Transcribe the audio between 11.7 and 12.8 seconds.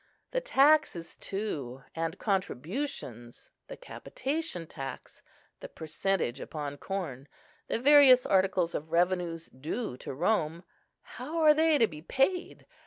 to be paid?